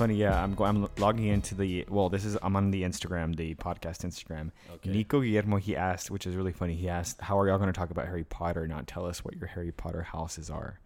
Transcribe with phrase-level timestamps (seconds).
[0.00, 0.42] Funny, yeah.
[0.42, 2.08] I'm go- I'm logging into the well.
[2.08, 4.50] This is I'm on the Instagram, the podcast Instagram.
[4.76, 4.90] Okay.
[4.90, 6.74] Nico Guillermo he asked, which is really funny.
[6.74, 8.66] He asked, "How are y'all going to talk about Harry Potter?
[8.66, 10.80] Not tell us what your Harry Potter houses are."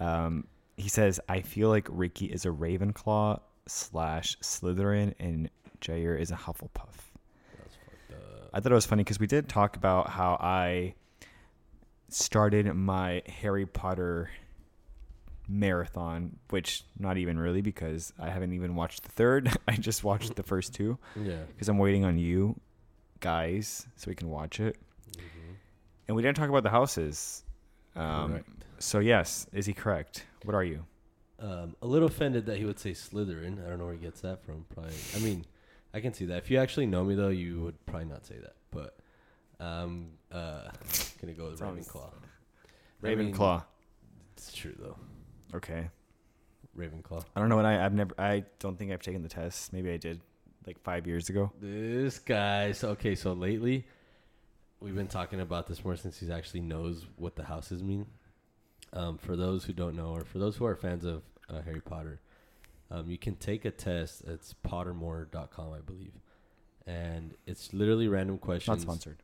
[0.00, 0.46] Um,
[0.78, 5.50] he says, "I feel like Ricky is a Ravenclaw slash Slytherin, and
[5.82, 6.96] Jair is a Hufflepuff."
[7.58, 8.50] That's fucked up.
[8.54, 10.94] I thought it was funny because we did talk about how I
[12.08, 14.30] started my Harry Potter
[15.48, 19.50] marathon, which not even really because I haven't even watched the third.
[19.68, 21.42] I just watched the first two Yeah.
[21.48, 22.58] because I'm waiting on you
[23.20, 24.76] guys so we can watch it.
[26.06, 27.42] And we didn't talk about the houses.
[27.96, 28.44] Um,
[28.78, 30.26] so yes, is he correct?
[30.44, 30.84] What are you?
[31.40, 33.64] Um, a little offended that he would say Slytherin.
[33.64, 34.64] I don't know where he gets that from.
[34.74, 34.92] Probably.
[35.14, 35.44] I mean,
[35.94, 36.38] I can see that.
[36.38, 38.54] If you actually know me though, you would probably not say that.
[38.70, 38.96] But
[39.64, 40.68] um, uh,
[41.20, 42.10] gonna go with Sounds- Ravenclaw.
[43.02, 43.64] I mean, Ravenclaw.
[44.36, 44.96] It's true though.
[45.54, 45.88] Okay.
[46.76, 47.24] Ravenclaw.
[47.34, 47.84] I don't know what I.
[47.84, 48.14] I've never.
[48.18, 49.72] I don't think I've taken the test.
[49.72, 50.20] Maybe I did,
[50.66, 51.52] like five years ago.
[51.60, 52.72] This guy.
[52.72, 53.14] So okay.
[53.14, 53.86] So lately,
[54.80, 58.06] we've been talking about this more since he actually knows what the houses mean.
[58.92, 61.80] Um, for those who don't know, or for those who are fans of uh, Harry
[61.80, 62.20] Potter,
[62.90, 64.22] um, you can take a test.
[64.26, 66.12] It's Pottermore.com, I believe,
[66.86, 68.78] and it's literally random questions.
[68.78, 69.22] Not sponsored.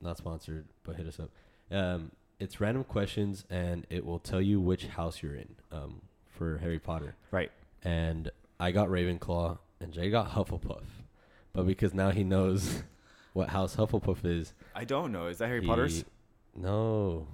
[0.00, 1.30] Not sponsored, but hit us up.
[1.70, 2.10] Um,
[2.42, 5.54] it's random questions, and it will tell you which house you're in.
[5.70, 7.52] Um, for Harry Potter Right.
[7.84, 10.82] and I got Ravenclaw, and Jay got Hufflepuff.
[11.52, 12.82] But because now he knows
[13.34, 15.26] what house Hufflepuff is, I don't know.
[15.26, 16.04] Is that Harry he- Potter's?
[16.56, 17.26] No,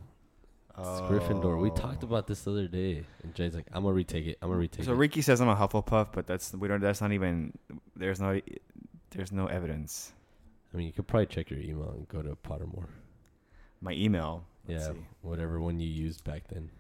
[0.77, 1.61] it's Gryffindor.
[1.61, 4.39] We talked about this the other day, and Jay's like, "I'm gonna retake it.
[4.43, 6.81] I'm gonna retake So it." So Ricky says I'm a Hufflepuff, but that's we don't.
[6.81, 7.53] That's not even.
[7.97, 8.41] There's no.
[9.11, 10.13] There's no evidence.
[10.73, 12.87] I mean, you could probably check your email and go to Pottermore.
[13.81, 14.45] My email.
[14.69, 14.99] Let's yeah, see.
[15.23, 16.71] whatever one you used back then.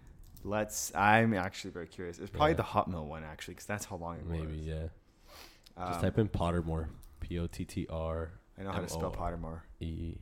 [0.44, 0.94] Let's.
[0.94, 2.18] I'm actually very curious.
[2.18, 2.56] It's probably Yeah.
[2.58, 4.50] the Hotmail one actually, because that's how long it Maybe, was.
[4.56, 4.88] Maybe yeah.
[5.86, 6.88] Just Um, type in Pottermore.
[7.20, 9.60] P O T T R I know how to spell Pottermore.
[9.80, 10.16] E.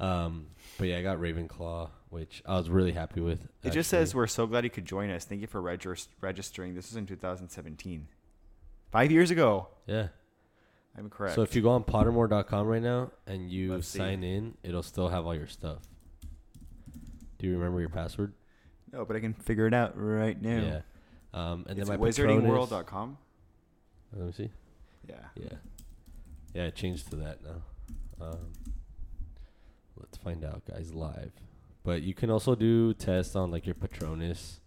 [0.00, 0.46] Um,
[0.78, 3.48] but yeah, I got Ravenclaw, which I was really happy with.
[3.64, 5.24] It just says we're so glad you could join us.
[5.24, 6.74] Thank you for regis- registering.
[6.74, 8.06] This was in 2017,
[8.92, 9.68] five years ago.
[9.86, 10.08] yeah.
[10.96, 11.36] I'm correct.
[11.36, 13.98] So if you go on Pottermore.com right now and you Let's see.
[13.98, 15.78] sign in, it'll still have all your stuff.
[17.38, 18.32] Do you remember your password?
[18.92, 20.62] no, but I can figure it out right now.
[20.62, 20.80] Yeah.
[21.34, 23.18] Um, and it's then my wizardingworld.com.
[24.16, 24.50] Let me see.
[25.08, 25.16] Yeah.
[25.34, 25.56] Yeah.
[26.54, 28.26] Yeah, it changed to that now.
[28.26, 28.52] Um,
[29.96, 31.32] let's find out, guys, live.
[31.84, 34.60] But you can also do tests on like your Patronus.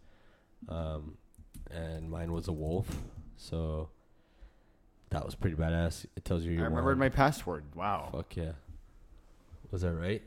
[0.70, 1.18] Um,
[1.72, 2.88] and mine was a wolf,
[3.38, 3.90] so
[5.10, 6.06] that was pretty badass.
[6.16, 7.64] It tells you I remembered my password.
[7.76, 8.10] Wow.
[8.12, 8.52] Fuck yeah.
[9.72, 10.22] Was that right?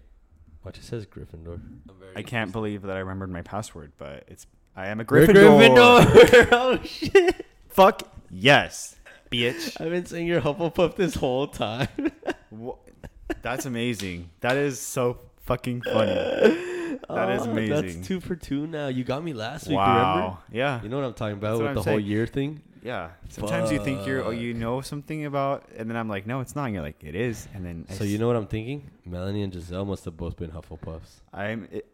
[0.65, 1.55] Watch, it says Gryffindor.
[1.55, 5.05] I'm very I can't believe that I remembered my password, but it's I am a
[5.09, 6.05] We're Gryffindor.
[6.05, 6.49] Gryffindor.
[6.53, 7.47] oh shit!
[7.69, 8.97] Fuck yes,
[9.31, 9.81] bitch.
[9.81, 11.89] I've been saying you're Hufflepuff this whole time.
[13.43, 14.31] That's amazing.
[14.41, 16.15] That is so fucking funny.
[16.15, 17.69] That is Oh, amazing.
[17.97, 18.89] That's two for two now.
[18.89, 19.77] You got me last week.
[19.79, 19.93] Remember?
[19.93, 20.39] Wow.
[20.51, 20.83] Yeah.
[20.83, 22.07] You know what I'm talking about That's what with I'm the whole saying.
[22.07, 22.63] year thing.
[22.85, 23.11] Yeah.
[23.31, 26.55] Sometimes you think you're oh you know something about, and then I'm like, no, it's
[26.55, 26.67] not.
[26.67, 28.91] And you're like, it is, and then I So you know what I'm thinking?
[29.07, 31.23] Melanie and Giselle must have both been Hufflepuffs.
[31.33, 31.87] I'm it,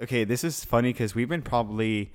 [0.00, 0.22] okay.
[0.22, 2.12] This is funny because we've been probably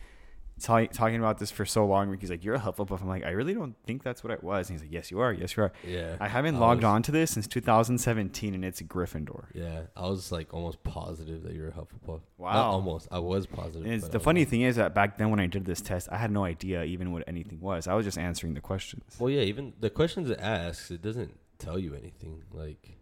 [0.61, 2.15] ta- talking about this for so long.
[2.17, 4.69] He's like, "You're a Hufflepuff." I'm like, "I really don't think that's what it was."
[4.69, 5.33] And he's like, "Yes, you are.
[5.33, 6.15] Yes, you are." Yeah.
[6.19, 9.45] I haven't I logged was- on to this since 2017, and it's Gryffindor.
[9.53, 12.07] Yeah, I was like almost positive that you're a Hufflepuff.
[12.07, 12.71] Not Wow.
[12.71, 13.07] almost.
[13.11, 13.85] I was positive.
[13.85, 16.17] And it's, the funny thing is that back then when I did this test, I
[16.17, 17.87] had no idea even what anything was.
[17.87, 19.03] I was just answering the questions.
[19.19, 19.41] Well, yeah.
[19.41, 22.43] Even the questions it asks, it doesn't tell you anything.
[22.51, 22.97] Like,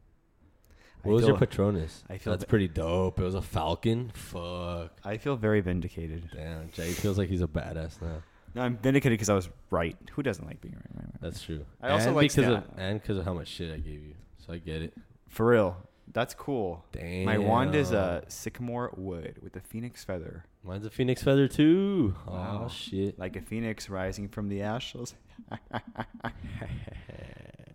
[1.04, 2.04] I what was your Patronus?
[2.10, 3.20] I feel that's that- pretty dope.
[3.20, 4.12] It was a falcon.
[4.14, 4.92] Fuck.
[5.06, 6.30] I feel very vindicated.
[6.36, 8.22] Damn, Jay feels like he's a badass now.
[8.56, 9.96] No, I'm vindicated because I was right.
[10.14, 10.84] Who doesn't like being right?
[10.96, 11.22] right, right?
[11.22, 11.66] That's true.
[11.82, 14.16] I also and like because of and because of how much shit I gave you,
[14.46, 14.94] so I get it.
[15.28, 15.78] For real.
[16.12, 16.84] That's cool.
[16.92, 17.26] Damn.
[17.26, 22.16] My wand is a sycamore wood with a phoenix feather, Mine's a phoenix feather too.
[22.28, 22.64] Wow.
[22.66, 23.20] Oh shit.
[23.20, 25.14] like a phoenix rising from the ashes.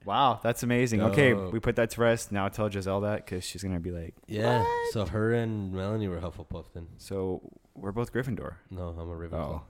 [0.04, 1.00] wow, that's amazing.
[1.02, 1.52] Okay, Dope.
[1.52, 2.32] we put that to rest.
[2.32, 4.64] Now tell Giselle that because she's gonna be like, Yeah.
[4.92, 6.88] So her and Melanie were Hufflepuff then.
[6.98, 7.40] so
[7.74, 8.54] we're both Gryffindor.
[8.70, 9.32] No, I'm a Ravenclaw.
[9.32, 9.62] Oh.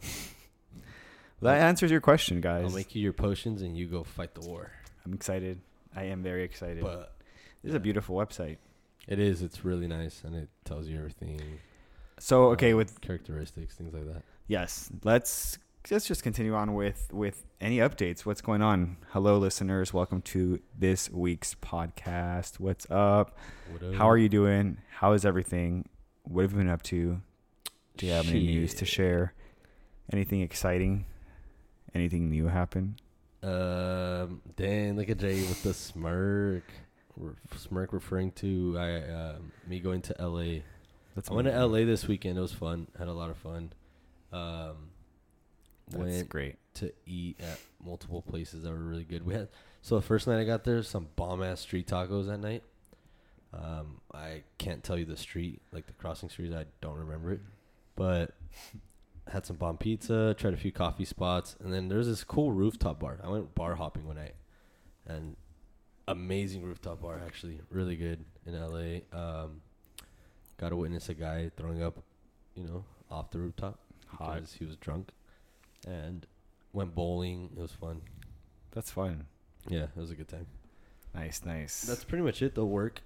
[1.41, 2.65] Well, that answers your question, guys.
[2.65, 4.71] I'll make you your potions and you go fight the war.
[5.05, 5.61] I'm excited.
[5.97, 6.83] I am very excited.
[6.83, 7.15] But
[7.63, 8.59] this is a beautiful website.
[9.07, 9.43] it is.
[9.43, 11.41] It's really nice and it tells you everything.
[12.19, 14.23] So okay, um, with characteristics, things like that.
[14.47, 15.59] yes, let's
[15.91, 18.21] let's just continue on with with any updates.
[18.21, 18.97] What's going on?
[19.11, 19.93] Hello, listeners.
[19.93, 22.59] Welcome to this week's podcast.
[22.59, 23.37] What's up?
[23.71, 24.79] What How are you doing?
[24.91, 25.89] How is everything?
[26.23, 27.21] What have you been up to?
[27.97, 29.35] Do you have any news to share?
[30.13, 31.05] Anything exciting?
[31.95, 32.97] Anything new happen?
[33.43, 36.65] Um, dang, look at Jay with the smirk.
[37.57, 40.65] Smirk referring to I um, me going to L.A.
[41.15, 41.85] That's I went to L.A.
[41.85, 42.39] this weekend.
[42.39, 42.89] It was fun.
[42.99, 43.73] Had a lot of fun.
[44.33, 44.91] Um,
[45.89, 46.57] That's went great.
[46.75, 49.25] to eat at multiple places that were really good.
[49.25, 49.49] We had
[49.83, 52.63] so the first night I got there, some bomb ass street tacos that night.
[53.53, 56.53] Um, I can't tell you the street, like the crossing street.
[56.55, 57.41] I don't remember it,
[57.95, 58.33] but
[59.31, 60.35] had some bomb pizza.
[60.37, 63.19] Tried a few coffee spots, and then there's this cool rooftop bar.
[63.23, 64.35] I went bar hopping one night,
[65.07, 65.37] and
[66.09, 69.01] amazing rooftop bar actually, really good in LA.
[69.17, 69.61] Um,
[70.59, 72.03] got to witness a guy throwing up,
[72.55, 73.79] you know, off the rooftop
[74.09, 74.35] Hot.
[74.35, 75.11] because he was drunk,
[75.85, 76.27] and
[76.73, 77.51] went bowling.
[77.57, 78.03] It was fun.
[78.73, 79.27] That's fun.
[79.69, 80.47] Yeah, it was a good time.
[81.15, 81.83] Nice, nice.
[81.83, 82.55] That's pretty much it.
[82.55, 83.01] The work.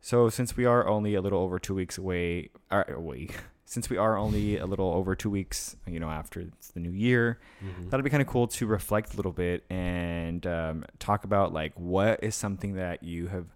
[0.00, 3.28] So since we are only a little over two weeks away, or away,
[3.64, 6.90] since we are only a little over two weeks, you know, after it's the new
[6.90, 7.88] year, Mhm.
[7.90, 11.72] that'd be kind of cool to reflect a little bit and um, talk about like
[11.78, 13.46] what is something that you have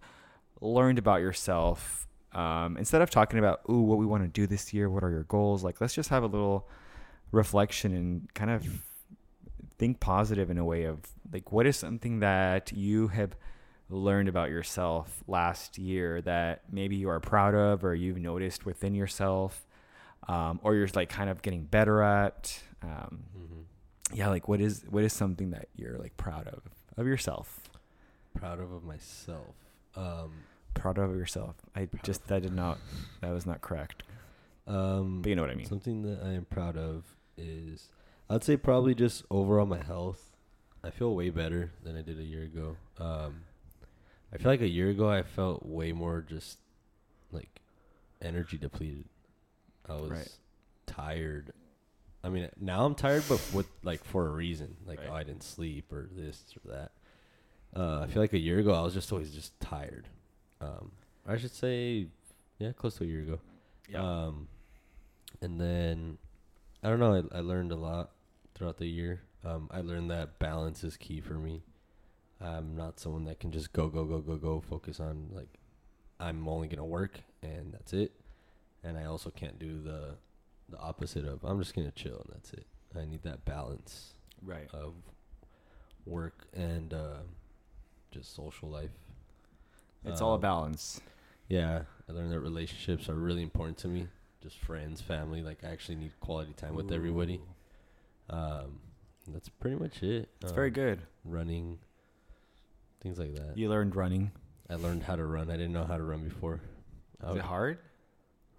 [0.63, 2.07] learned about yourself.
[2.33, 5.11] Um, instead of talking about ooh what we want to do this year, what are
[5.11, 5.63] your goals?
[5.63, 6.67] Like let's just have a little
[7.33, 8.67] reflection and kind of
[9.79, 11.01] think positive in a way of
[11.33, 13.37] like what is something that you have
[13.91, 18.95] learned about yourself last year that maybe you are proud of or you've noticed within
[18.95, 19.67] yourself
[20.27, 22.61] um, or you're like kind of getting better at?
[22.83, 23.65] Um, Mhm.
[24.15, 26.63] yeah like what is what is something that you're like proud of
[26.97, 27.61] of yourself?
[28.35, 29.55] Proud of, of myself.
[29.97, 30.33] Um,
[30.75, 31.57] proud of yourself.
[31.75, 32.79] I just that did not
[33.21, 34.03] that was not correct.
[34.67, 35.67] Um, but you know what i mean.
[35.67, 37.05] Something that I am proud of
[37.39, 37.89] is,
[38.31, 40.37] I'd say probably just overall my health.
[40.85, 42.77] I feel way better than I did a year ago.
[42.99, 43.43] Um,
[44.33, 46.59] I feel like a year ago I felt way more just
[47.33, 47.61] like
[48.23, 49.07] energy depleted.
[49.89, 50.39] I was Right.
[50.87, 51.53] tired.
[52.23, 54.77] I mean, now I'm tired, but with like for a reason.
[54.87, 55.09] Like Right.
[55.11, 56.93] oh, I didn't sleep or this or that.
[57.75, 60.07] Uh, I feel like a year ago I was just always just tired.
[60.61, 60.93] Um,
[61.27, 62.07] I should say,
[62.59, 63.41] yeah, close to a year ago.
[63.99, 64.49] Um,
[65.41, 66.19] and then
[66.83, 67.25] I don't know.
[67.33, 68.11] I, I learned a lot
[68.55, 69.23] throughout the year.
[69.45, 71.63] Um, I learned that balance is key for me.
[72.41, 75.49] I'm not someone that can just go go go go go focus on like
[76.21, 78.13] I'm only gonna work and that's it.
[78.85, 80.15] And I also can't do the
[80.69, 82.67] the opposite of I'm just gonna chill and that's it.
[82.97, 84.95] I need that balance right of
[86.07, 87.19] work and uh,
[88.13, 88.91] just social life.
[90.05, 91.01] it's all a Um, balance
[91.49, 94.07] Yeah, I learned that relationships are really important to me.
[94.43, 95.43] Just friends, family.
[95.43, 97.41] Like I actually need quality time with everybody.
[98.31, 98.81] Um,
[99.29, 100.29] that's pretty much it.
[100.41, 101.79] it's very Um, good Running,
[103.01, 103.57] things like that.
[103.59, 104.31] you learned running
[104.71, 105.51] I learned how to run.
[105.51, 106.61] I didn't know how to run before.
[107.23, 107.79] Is would- it hard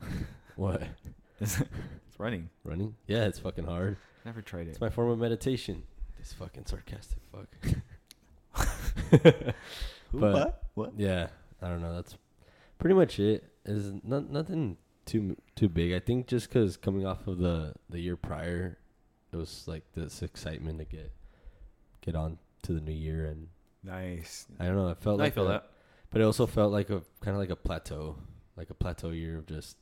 [0.55, 0.83] What
[1.39, 1.59] it's
[2.17, 2.95] running running?
[3.07, 3.97] Yeah, it's fucking hard.
[4.25, 5.83] never tried it It's my form of meditation.
[6.17, 7.47] This fucking sarcastic fuck.
[9.21, 9.55] but-
[10.11, 11.27] what what Yeah,
[11.61, 11.95] I don't know.
[11.95, 12.17] That's
[12.79, 13.43] pretty much it.
[13.65, 14.77] Is not nothing
[15.09, 15.93] too too big.
[15.93, 18.77] I think just because coming off of the the year prior,
[19.31, 21.11] it was like this excitement to get
[22.01, 23.47] get on to the new year, and
[23.83, 24.89] nice I don't know.
[24.89, 25.71] It felt I like feel a- that
[26.11, 28.15] but it also felt like a kind of like a plateau,
[28.55, 29.77] like a plateau year of just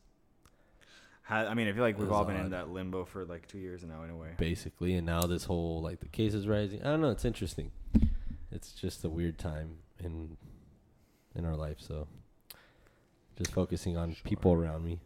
[1.30, 3.84] I mean, I feel like we've all been in that limbo for like two years
[3.84, 4.30] now, in a way.
[4.38, 6.82] basically, and now this whole like the cases rising.
[6.82, 7.10] I don't know.
[7.10, 7.72] It's interesting.
[8.50, 10.38] It's just a weird time in
[11.36, 11.78] in our life.
[11.80, 12.08] So
[13.38, 15.00] just focusing on people around me.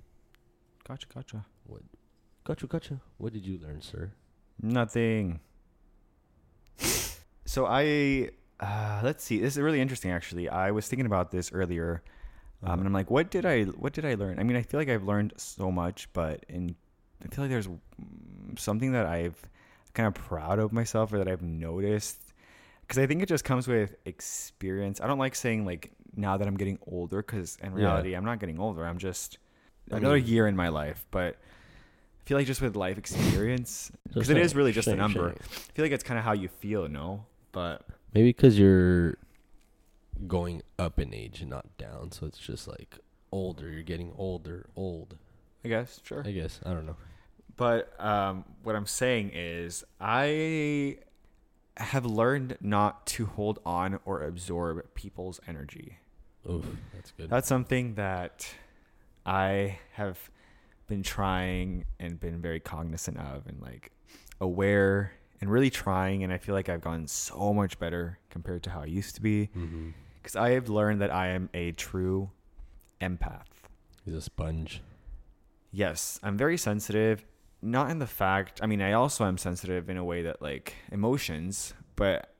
[0.92, 1.46] Gotcha, gotcha.
[1.68, 1.84] What?
[2.44, 3.00] Gotcha, gotcha.
[3.18, 4.12] What did you learn, sir?
[4.62, 5.40] Nothing.
[7.46, 9.40] so I, uh, let's see.
[9.40, 10.50] This is really interesting, actually.
[10.50, 12.04] I was thinking about this earlier,
[12.62, 14.38] um, and I'm like, what did I, what did I learn?
[14.38, 16.76] I mean, I feel like I've learned so much, but in,
[17.24, 19.42] I feel like there's mm, something that I've
[19.94, 22.34] kind of proud of myself or that I've noticed
[22.82, 25.00] because I think it just comes with experience.
[25.00, 27.78] I don't like saying like now that I'm getting older because in Yeah.
[27.78, 28.86] reality I'm not getting older.
[28.86, 29.38] I'm just
[29.92, 33.92] I another mean- year in my life, but I feel like just with life experience
[34.08, 35.30] because it is really just a number.
[35.40, 37.26] I feel like it's kind of how you feel, no?
[37.52, 39.18] But Maybe because you're
[40.28, 43.00] going up in age and not down, so it's just like
[43.32, 43.70] older.
[43.70, 45.18] You're getting older, old.
[45.64, 46.24] I guess sure.
[46.26, 46.98] I guess I don't know.
[47.58, 50.98] But um, what I'm saying is, I
[51.78, 55.98] have learned not to hold on or absorb people's energy.
[56.50, 57.30] Oof, that's good.
[57.30, 58.54] That's something that
[59.26, 60.30] I have
[60.88, 63.92] been trying and been very cognizant of and like
[64.40, 66.24] aware and really trying.
[66.24, 69.22] And I feel like I've gotten so much better compared to how I used to
[69.22, 69.90] be mm-hmm.
[70.22, 72.30] because I have learned that I am a true
[73.00, 73.46] empath.
[74.06, 74.82] He's a sponge.
[75.72, 77.26] Yes, I'm very sensitive.
[77.62, 80.76] Not in the fact, I mean, I also am sensitive in a way that like
[80.92, 82.34] emotions, but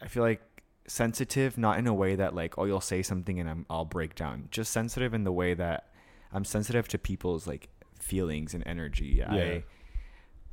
[0.00, 0.40] I feel like
[0.86, 4.14] sensitive not in a way that like oh you'll say something and I'm, I'll break
[4.14, 4.48] down.
[4.50, 5.89] Just sensitive in the way that
[6.32, 7.68] I'm sensitive to people's like
[7.98, 9.16] feelings and energy.
[9.18, 9.32] Yeah.
[9.32, 9.64] I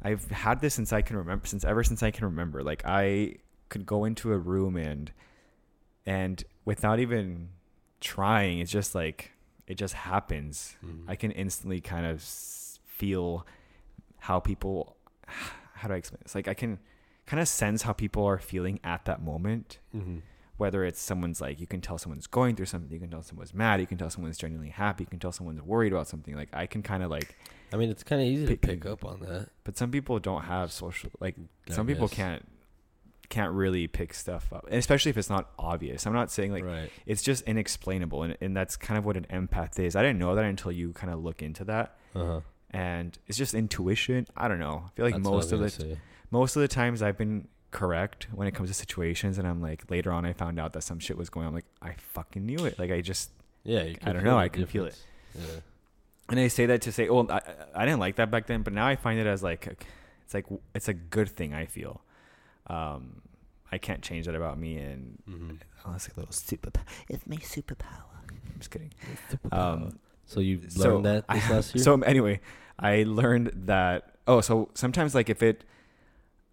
[0.04, 2.64] I've had this since I can remember, since ever since I can remember.
[2.64, 3.36] Like I
[3.70, 5.12] could go into a room and
[6.06, 7.50] and without even
[8.00, 9.32] trying, it's just like
[9.68, 10.76] it just happens.
[10.86, 11.04] Mhm.
[11.08, 13.46] I can instantly kind of feel
[14.20, 14.98] how people
[15.74, 16.36] how do I explain this?
[16.36, 16.80] Like I can
[17.26, 19.80] kind of sense how people are feeling at that moment.
[19.96, 20.20] Mm-hmm.
[20.58, 23.54] Whether it's someone's like you can tell someone's going through something, you can tell someone's
[23.54, 26.36] mad, you can tell someone's genuinely happy, you can tell someone's worried about something.
[26.36, 27.36] Like I can kind of like
[27.72, 29.50] I mean, it's kind of easy Pick- to pick up on that.
[29.64, 31.36] but some people don't have social like
[31.70, 32.44] I some people can't
[33.30, 34.66] can't really pick stuff up.
[34.68, 36.06] And especially if it's not obvious.
[36.08, 36.90] I'm not saying like right.
[37.06, 39.96] it's just inexplainable and, and that's kind of what an empath is.
[39.96, 41.98] I didn't know that until you kind of look into that.
[42.16, 42.40] Uh huh.
[42.72, 44.28] and it's just intuition.
[44.36, 44.86] I don't know.
[44.88, 45.98] I feel like most of the say.
[46.32, 49.90] most of the times I've been correct when it comes to situations, and I'm like
[49.90, 51.46] later on I found out that some shit was going.
[51.46, 51.50] on.
[51.50, 52.78] I'm like I fucking knew it.
[52.80, 53.32] Like I just
[53.64, 54.98] Yeah, you I don't know, I can feel it.
[55.36, 55.60] Yeah.
[56.30, 57.42] and I say that to say, oh, I,
[57.76, 59.68] I didn't like that back then, but now I find it as like
[60.26, 61.54] it's like it's a good thing.
[61.54, 62.02] I feel.
[62.68, 63.22] Um,
[63.72, 65.52] I can't change that about me, and Mm-hmm.
[65.86, 66.70] unless a little super.
[67.10, 68.04] It's my superpower.
[68.30, 68.92] I'm just kidding.
[69.52, 71.84] Um, so you so learned that this I- last year.
[71.84, 72.40] So anyway,
[72.80, 74.16] I learned that.
[74.26, 75.64] Oh, so sometimes like if it,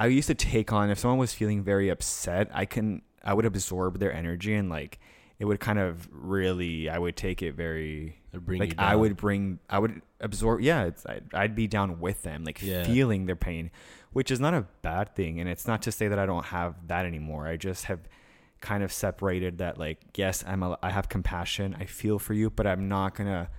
[0.01, 3.47] I used to take on if someone was feeling very upset, I can I would
[3.47, 4.99] absorb their energy and like
[5.39, 9.59] it would kind of really I would take it very bring like I would bring
[9.71, 12.85] I would absorb yeah it's, I'd, I'd be down with them like Yeah.
[12.85, 13.71] feeling their pain,
[14.13, 16.87] which is not a bad thing and it's not to say that I don't have
[16.89, 17.47] that anymore.
[17.47, 18.01] I just have
[18.61, 22.51] kind of separated that like yes I'm a, I have compassion I feel for you
[22.51, 23.51] but I'm not gonna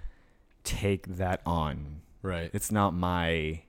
[0.63, 2.49] take that on right.
[2.53, 3.61] it's not my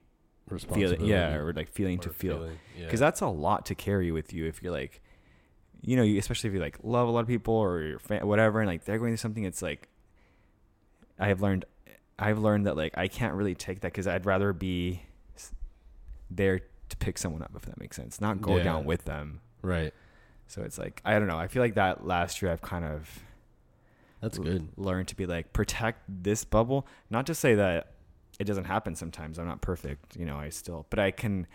[0.48, 1.06] Responsibility.
[1.06, 2.84] yeah or like feeling to feel feeling, yeah.
[2.84, 5.02] because that's a lot to carry with you if you're like
[5.82, 8.26] you know you, especially if you like love a lot of people or your fan,
[8.26, 9.88] whatever and like they're going through something it's like
[11.18, 11.64] i have learned
[12.18, 15.02] i've learned that like i can't really take that because i'd rather be
[16.30, 18.62] there to pick someone up if that makes sense not go Yeah.
[18.64, 19.92] down with them right.
[20.46, 23.24] so it's like i don't know i feel like that last year i've kind of
[24.20, 24.68] That's good.
[24.76, 27.92] learned to be like protect this bubble not to say that
[28.38, 31.46] it doesn't happen sometimes i'm not perfect you know i still but i can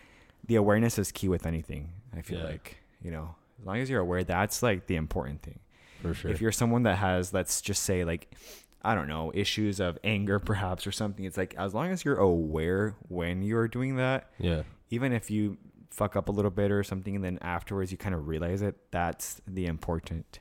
[0.47, 2.45] the awareness is key with anything i feel Yeah.
[2.45, 5.59] like you know as long as you're aware that's like the important thing
[6.01, 6.31] For sure.
[6.31, 8.33] if you're someone that has let's just say like
[8.81, 12.17] i don't know issues of anger perhaps or something it's like as long as you're
[12.17, 14.63] aware when you're doing that yeah.
[14.89, 15.57] even if you
[15.91, 18.75] fuck up a little bit or something and then afterwards you kind of realize it
[18.91, 20.39] that's the important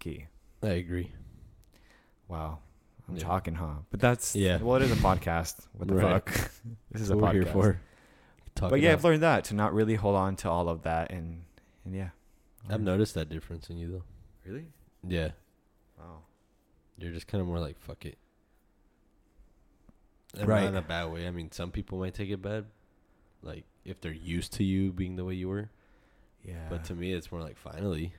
[0.00, 0.26] key
[0.62, 1.12] I agree.
[2.26, 2.60] Wow.
[3.08, 3.22] I'm Yeah.
[3.22, 3.74] talking, huh?
[3.90, 4.58] But that's Yeah.
[4.62, 5.66] Well, it is a podcast.
[5.72, 6.24] What the Right.
[6.24, 6.26] fuck?
[6.90, 7.34] this is That's a what podcast.
[7.34, 7.80] we're here for.
[8.54, 8.92] Talk But yeah, out.
[8.94, 11.44] I've learned that to not really hold on to all of that, and
[11.84, 12.10] and yeah.
[12.68, 14.04] I've noticed that difference in you though.
[14.46, 14.66] Really?
[15.06, 15.32] Yeah.
[15.98, 16.22] Wow.
[16.96, 18.16] You're just kind of more like fuck it.
[20.38, 20.62] And Right.
[20.62, 21.26] Not in a bad way.
[21.26, 22.66] I mean, some people might take it bad,
[23.42, 25.70] like if they're used to you being the way you were.
[26.42, 26.66] Yeah.
[26.68, 28.14] But to me, it's more like finally,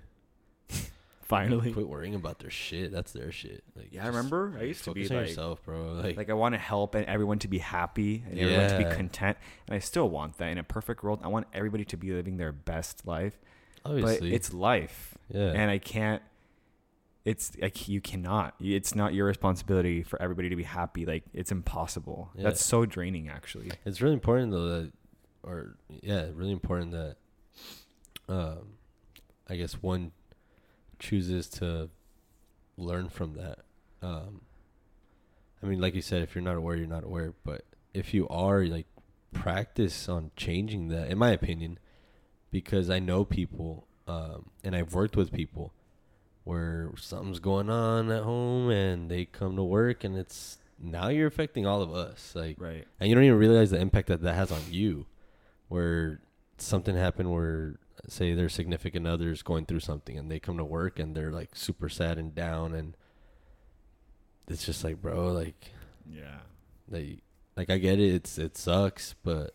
[1.25, 2.91] finally, quit worrying about their shit.
[2.91, 3.63] That's their shit.
[3.75, 4.03] Like, yeah.
[4.03, 5.93] I remember I used to be on like, yourself, bro.
[5.93, 8.95] Like, like I want to help and everyone to be happy and everyone to be
[8.95, 10.49] content, and I still want that.
[10.49, 13.39] In a perfect world, I want everybody to be living their best life.
[13.83, 16.21] obviously, But it's life, yeah, and I can't.
[17.25, 18.53] It's like you cannot.
[18.59, 21.07] It's not your responsibility for everybody to be happy.
[21.07, 22.29] Like it's impossible.
[22.35, 22.43] Yeah.
[22.43, 23.71] That's so draining, actually.
[23.83, 24.91] It's really important though that,
[25.41, 27.15] or yeah, really important that,
[28.29, 28.75] um,
[29.49, 30.11] I guess one
[31.05, 31.89] chooses to
[32.77, 33.59] learn from that.
[34.01, 34.41] Um,
[35.61, 37.33] I mean, like you said, if you're not aware, you're not aware.
[37.43, 38.87] But if you are, like,
[39.33, 41.09] practice on changing that.
[41.09, 41.77] In my opinion,
[42.51, 45.73] because I know people, um, and I've worked with people
[46.43, 51.25] where something's going on at home and they come to work and it's now you're
[51.27, 52.85] affecting all of us like Right.
[52.99, 55.07] and you don't even realize the impact that that has on you
[55.69, 56.21] where
[56.59, 57.79] something happened where
[58.11, 61.55] say their significant others going through something and they come to work and they're like
[61.55, 62.95] super sad and down and
[64.47, 65.71] it's just like bro like
[66.09, 66.39] Yeah.
[66.87, 67.19] they
[67.57, 68.13] like I get it.
[68.13, 69.53] It's it sucks but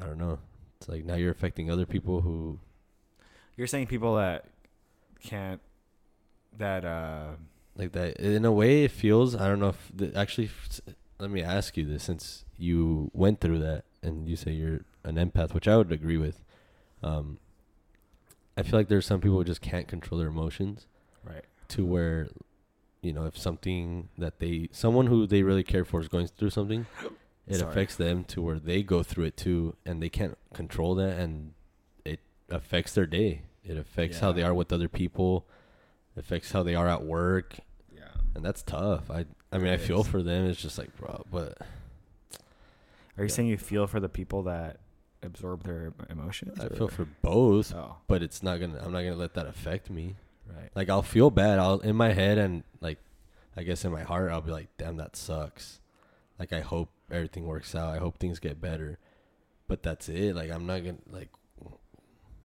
[0.00, 0.38] I don't know.
[0.78, 2.58] It's like now you're affecting other people who
[3.56, 4.46] You're saying people that
[5.22, 5.60] can't
[6.56, 7.30] that uh
[7.76, 10.48] like that in a way it feels i don't know if the, actually
[11.18, 15.16] let me ask you this since you went through that and you say you're an
[15.16, 16.42] empath which i would agree with
[17.06, 17.38] um
[18.56, 20.86] i feel like there's some people who just can't control their emotions
[21.24, 21.44] right.
[21.68, 22.28] to where
[23.02, 26.50] you know if something that they someone who they really care for is going through
[26.50, 26.86] something
[27.46, 27.70] it Sorry.
[27.70, 31.52] affects them to where they go through it too and they can't control that and
[32.04, 32.20] it
[32.50, 35.46] affects their day it affects how they are with other people
[36.16, 37.56] affects how they are at work
[37.94, 38.08] Yeah.
[38.34, 39.10] and that's tough.
[39.10, 40.08] I I mean, I feel is.
[40.08, 40.46] for them.
[40.46, 41.58] It's just like, bro, but
[43.16, 43.28] Are you Yeah.
[43.28, 44.80] saying you feel for the people that
[45.26, 46.58] absorb their emotions?
[46.60, 47.74] I or- feel for both.
[47.74, 48.78] Oh, But it's not gonna.
[48.82, 50.16] I'm not gonna let that affect me.
[50.48, 50.70] right.
[50.74, 51.58] Like I'll feel bad.
[51.58, 52.98] I'll in my head and like,
[53.56, 55.80] I guess in my heart, I'll be like, damn, that sucks.
[56.38, 57.94] Like I hope everything works out.
[57.94, 58.98] I hope things get better.
[59.68, 60.34] But that's it.
[60.36, 61.28] Like I'm not gonna like.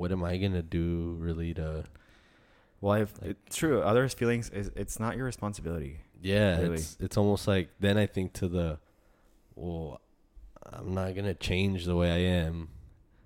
[0.00, 1.84] What am I gonna do really to?
[2.80, 3.82] Well, I've, Like- it's true.
[3.82, 6.00] Others' feelings is it's not your responsibility.
[6.22, 6.74] Yeah, Really.
[6.76, 8.78] it's it's almost like then I think to the,
[9.54, 10.00] well,
[10.62, 12.68] I'm not gonna change the way I am,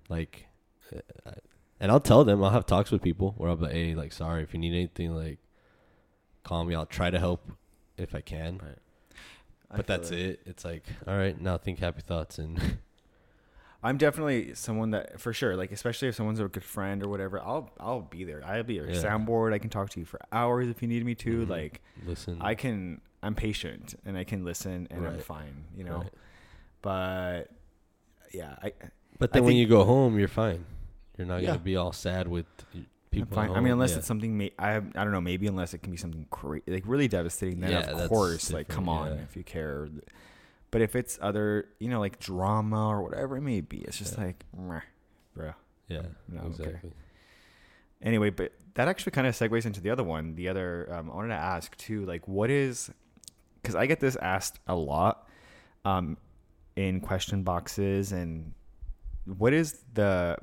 [0.09, 0.47] like,
[0.93, 1.31] uh,
[1.79, 4.11] and I'll tell them I'll have talks with people where I'll be like, hey, like,
[4.13, 5.39] sorry if you need anything, like,
[6.43, 6.75] call me.
[6.75, 7.51] I'll try to help
[7.97, 8.77] if I can, Right.
[9.69, 10.19] But feel that's that.
[10.19, 10.39] it.
[10.45, 12.77] It's like, all right, now think happy thoughts and
[13.85, 17.39] I'm definitely someone that for sure, like especially if someone's a good friend or whatever,
[17.39, 18.43] I'll I'll be there.
[18.43, 19.01] I'll be your Yeah.
[19.01, 19.53] soundboard.
[19.53, 21.45] I can talk to you for hours if you need me to.
[21.45, 21.49] Mhm.
[21.49, 22.37] Like listen.
[22.41, 25.97] I can I'm patient and I can listen and I'm fine, you know.
[25.99, 26.13] Right.
[26.81, 27.43] But
[28.33, 28.73] yeah, I
[29.19, 30.65] But I then when you go home, you're fine.
[31.17, 31.47] You're not Yeah.
[31.51, 32.45] gonna be all sad with
[33.11, 33.39] people.
[33.39, 33.97] I mean, unless Yeah.
[33.99, 37.07] it's something I I don't know, maybe unless it can be something cra- like really
[37.07, 37.59] devastating.
[37.61, 39.87] Then Yeah, of course, like come on, if you care.
[40.75, 44.17] But if it's other, you know, like drama or whatever it may be, it's just
[44.17, 44.25] Yeah.
[44.25, 44.81] like, meh,
[45.33, 45.53] bro.
[45.87, 46.91] yeah, No, exactly.
[48.01, 50.35] Anyway, but that actually kind of segues into the other one.
[50.35, 52.91] The other, um, I wanted to ask too, like, what is,
[53.61, 55.29] because I get this asked a lot,
[55.85, 56.17] um,
[56.75, 58.51] in question boxes, and
[59.23, 60.37] what is the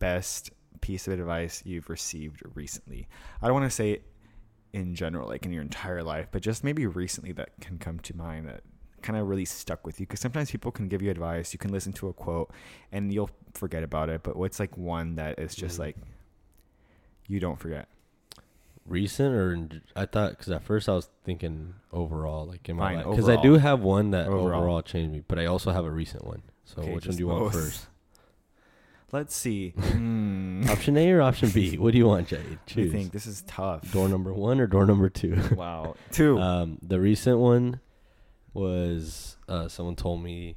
[0.00, 3.06] best piece of advice you've received recently?
[3.40, 4.02] I don't want to say
[4.72, 8.16] in general, like in your entire life, but just maybe recently that can come to
[8.16, 8.62] mind that
[9.02, 10.06] kind of really stuck with you.
[10.06, 12.50] Because sometimes people can give you advice, you can listen to a quote,
[12.92, 14.22] and you'll forget about it.
[14.22, 15.80] But what's like one that is just Mhm.
[15.80, 15.96] like
[17.28, 17.88] you don't forget?
[18.86, 22.96] Recent or I thought because at first I was thinking overall, like in my Fine,
[22.96, 24.60] life, because I do have one that Overall.
[24.62, 24.82] overall.
[24.82, 26.42] changed me, but I also have a recent one.
[26.64, 27.86] So Okay, which one do you want first?
[29.12, 29.70] Let's see.
[29.76, 30.62] Hmm.
[30.68, 31.76] option A or option B?
[31.78, 32.32] What do you want?
[32.32, 32.90] I Choose.
[32.92, 33.90] think this is tough.
[33.92, 35.36] Door number one or door number two?
[35.56, 35.94] Wow.
[36.10, 36.38] Two.
[36.38, 37.80] Um, the recent one
[38.54, 40.56] was uh, someone told me.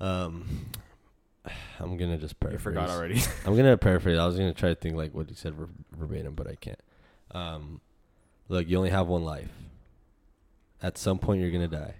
[0.00, 0.66] Um,
[1.80, 2.62] I'm gonna just you paraphrase.
[2.62, 3.20] forgot already.
[3.46, 4.18] I'm gonna paraphrase.
[4.18, 6.80] I was gonna try to think like what he said ver- verbatim, but I can't.
[7.32, 7.80] Um,
[8.48, 9.50] look, you only have one life.
[10.82, 11.94] At some point, you're gonna die.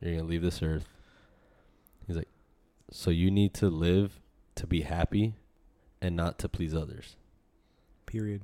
[0.00, 0.88] You're gonna leave this earth.
[2.06, 2.28] He's like,
[2.90, 4.20] so you need to live
[4.56, 5.34] to be happy,
[6.00, 7.16] and not to please others.
[8.06, 8.42] Period.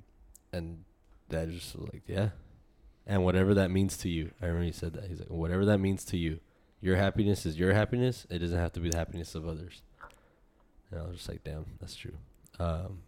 [0.53, 0.85] And
[1.29, 2.31] that just was like, yeah.
[3.11, 5.07] And whatever that means to you, I remember he said that.
[5.07, 6.39] He's like, whatever that means to you,
[6.81, 8.25] your happiness is your happiness.
[8.31, 9.83] It doesn't have to be the happiness of others.
[10.91, 12.15] And I was just like, damn, that's true.
[12.61, 13.01] Um,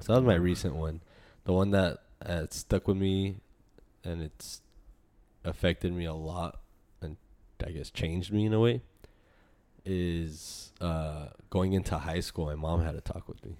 [0.00, 1.02] so that was my recent one.
[1.44, 3.36] The one that uh, stuck with me
[4.02, 4.62] and it's
[5.44, 6.60] affected me a lot
[7.02, 7.18] and
[7.62, 8.80] I guess changed me in a way
[9.84, 12.46] is uh, going into high school.
[12.46, 13.56] My mom had a talk with me.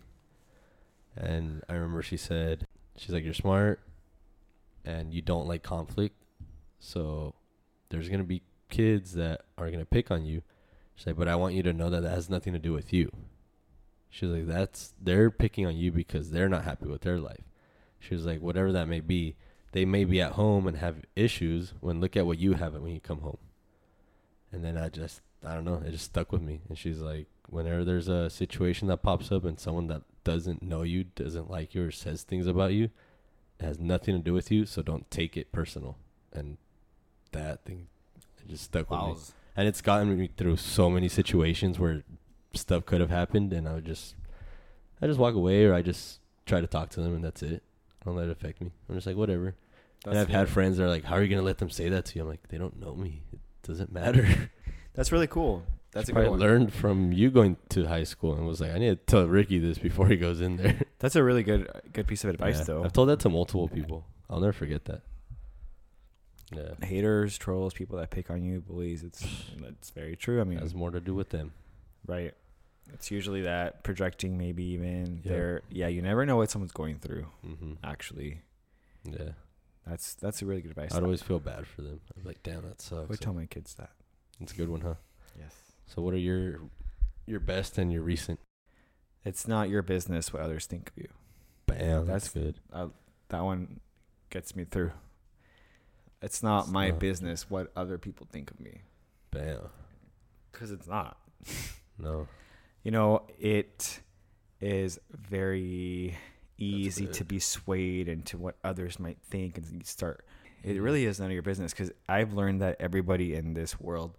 [1.15, 3.81] And I remember she said, she's like, you're smart
[4.89, 6.17] and you don't like conflict.
[6.81, 7.35] So
[7.91, 10.43] there's going to be kids that are going to pick on you.
[10.95, 12.93] She's like, but I want you to know that that has nothing to do with
[12.93, 13.13] you.
[14.11, 17.45] She's like, "That's they're picking on you because they're not happy with their life."
[18.01, 19.37] She was like, "Whatever that may be,
[19.73, 21.75] they may be at home and have issues.
[21.81, 23.37] When look at what you have when you come home."
[24.51, 26.63] And then I just, I don't know, it just stuck with me.
[26.71, 30.83] And she's like, whenever there's a situation that pops up and someone that doesn't know
[30.83, 32.89] you, doesn't like you, or says things about you,
[33.59, 34.67] it has nothing to do with you.
[34.67, 35.97] So don't take it personal.
[36.33, 36.59] And
[37.33, 37.89] that thing,
[38.39, 39.05] it just stuck with me.
[39.57, 42.05] And it's gotten me through so many situations where
[42.55, 44.17] stuff could have happened and i would just
[45.03, 47.63] i just walk away or i just try to talk to them and that's it.
[48.01, 48.73] I don't let it affect me.
[48.89, 49.55] I'm just like whatever.
[50.07, 52.07] And i've had friends that are like how are you gonna let them say that
[52.07, 52.23] to you?
[52.23, 53.23] I'm like they don't know me.
[53.33, 54.51] It doesn't matter.
[54.95, 55.63] That's really cool.
[55.99, 56.41] That's a good one.
[56.41, 59.59] learned from you going to high school and was like i need to tell ricky
[59.59, 62.65] this before he goes in there That's a really good good piece of advice Yeah.
[62.65, 62.85] though.
[62.85, 65.03] i've told that to multiple people i'll never forget that
[66.53, 69.03] yeah Haters, trolls, people that pick on you, bullies.
[69.05, 69.23] It's
[69.69, 70.41] it's very true.
[70.41, 71.53] I mean, it has more to do with them
[72.07, 72.33] right.
[72.95, 75.31] It's usually that projecting, maybe even Yeah.
[75.33, 75.63] there.
[75.71, 77.27] Yeah, you never know what someone's going through.
[77.43, 78.41] hmm Actually,
[79.05, 79.33] yeah
[79.87, 80.95] that's that's a really good advice.
[80.95, 83.47] i'd always feel bad for them i'm like damn that I sucks would tell my
[83.47, 83.91] kids that.
[84.41, 84.95] it's a good one huh
[85.39, 85.55] Yes.
[85.89, 86.61] So what are your
[87.27, 88.39] your best and your recent?
[89.25, 91.09] It's not your business what others think of you.
[91.67, 92.55] Bam, That's- that's, good.
[93.29, 93.81] That one
[94.31, 94.93] gets me through.
[96.23, 96.99] It's not It's my not.
[96.99, 98.81] business what other people think of me
[99.31, 99.69] Bam.
[100.51, 101.19] because it's not.
[101.99, 102.27] No.
[102.83, 104.01] You know, it
[104.61, 106.17] is very
[106.57, 110.25] easy to be swayed into what others might think and you start
[110.65, 110.83] it Mhm.
[110.83, 114.17] really is none of your business because I've learned that everybody in this world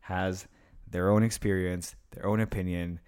[0.00, 0.48] has
[0.90, 3.00] their own experience, their own opinion,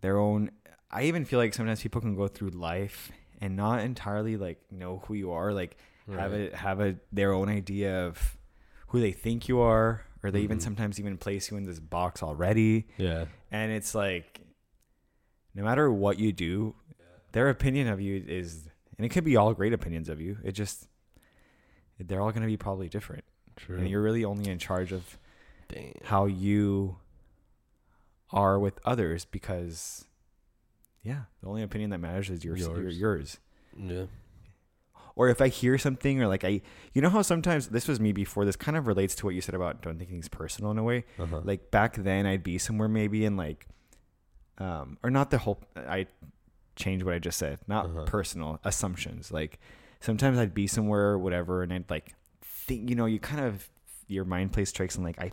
[0.00, 0.50] their own
[0.90, 5.02] I even feel like sometimes people can go through life and not entirely like know
[5.06, 5.76] who you are, like
[6.10, 6.52] have Right.
[6.52, 8.38] a have a their own idea of
[8.88, 10.62] who they think you are, or they even Mhm.
[10.62, 12.86] sometimes even place you in this box already.
[12.96, 13.24] Yeah.
[13.50, 14.40] And it's like,
[15.54, 16.76] no matter what you do,
[17.32, 20.38] their opinion of you is, and it could be all great opinions of you.
[20.44, 20.88] It just,
[21.98, 23.24] they're all going to be probably different.
[23.56, 23.78] True.
[23.78, 25.18] And you're really only in charge of
[25.68, 25.92] Damn.
[26.04, 26.96] how you
[28.30, 30.06] are with others because,
[31.02, 32.60] yeah, the only opinion that matters is yours.
[32.60, 32.98] Yours.
[32.98, 33.38] yours.
[33.78, 34.04] Yeah.
[35.16, 36.60] Or if I hear something, or like I,
[36.92, 38.44] you know how sometimes this was me before.
[38.44, 40.82] This kind of relates to what you said about don't think things personal in a
[40.82, 41.04] way.
[41.20, 41.40] Uh-huh.
[41.44, 43.66] like back then I'd be somewhere maybe in like
[44.58, 46.06] um or not the whole I
[46.76, 48.04] changed what I just said not Uh-huh.
[48.06, 49.58] personal assumptions like
[50.00, 53.68] sometimes I'd be somewhere or whatever and I'd like think you know you kind of
[54.08, 55.30] your mind plays tricks and like I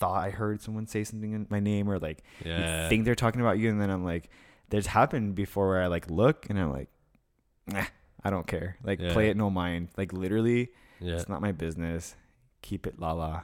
[0.00, 2.82] thought I heard someone say something in my name or like yeah.
[2.84, 4.30] you think they're talking about you and then I'm like
[4.70, 6.88] there's happened before where I like look and I'm like
[7.68, 7.84] nah
[8.24, 11.14] I don't care like play it no mind like literally yeah.
[11.14, 12.16] it's not my business
[12.62, 13.42] keep it la la